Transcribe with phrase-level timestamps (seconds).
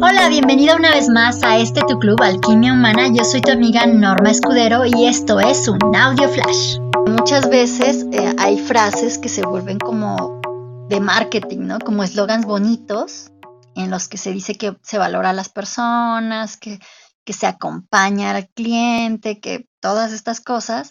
[0.00, 3.08] Hola, bienvenida una vez más a este tu club Alquimia Humana.
[3.12, 6.78] Yo soy tu amiga Norma Escudero y esto es un audio flash.
[7.06, 10.40] Muchas veces eh, hay frases que se vuelven como
[10.88, 11.78] de marketing, ¿no?
[11.78, 13.30] Como eslogans bonitos
[13.76, 16.80] en los que se dice que se valora a las personas, que,
[17.24, 20.90] que se acompaña al cliente, que todas estas cosas.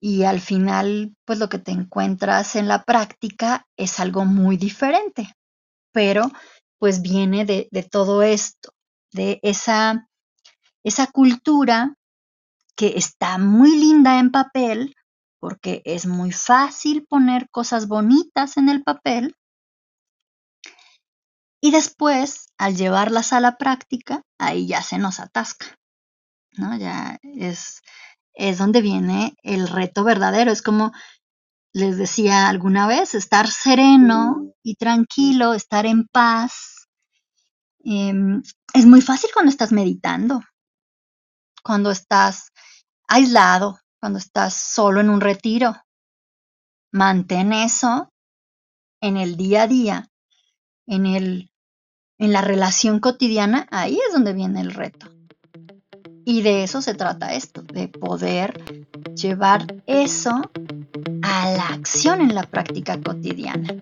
[0.00, 5.32] Y al final, pues lo que te encuentras en la práctica es algo muy diferente.
[5.92, 6.30] Pero
[6.78, 8.70] pues viene de, todo esto,
[9.12, 10.08] de esa,
[10.84, 11.94] esa cultura
[12.76, 14.94] que está muy linda en papel,
[15.40, 19.34] porque es muy fácil poner cosas bonitas en el papel,
[21.60, 25.66] y después, al llevarlas a la práctica, ahí ya se nos atasca,
[26.52, 26.76] ¿no?
[26.76, 27.82] Ya es,
[28.34, 30.92] es donde viene el reto verdadero, es como
[31.76, 36.88] les decía alguna vez, estar sereno y tranquilo, estar en paz.
[37.84, 40.40] Em, es muy fácil cuando estás meditando,
[41.62, 42.50] cuando estás
[43.06, 45.76] aislado, cuando estás solo en un retiro.
[46.92, 48.10] Mantén eso
[49.02, 50.08] en el día a día,
[50.86, 51.52] en, el,
[52.16, 55.10] en la relación cotidiana, ahí es donde viene el reto.
[56.24, 58.64] Y de eso se trata esto, de poder
[59.14, 60.40] llevar eso
[61.36, 63.74] a la acción en la práctica cotidiana.